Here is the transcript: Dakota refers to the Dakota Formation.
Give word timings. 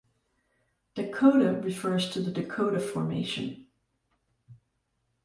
Dakota 0.95 1.61
refers 1.63 2.09
to 2.09 2.21
the 2.21 2.31
Dakota 2.31 2.79
Formation. 2.79 3.67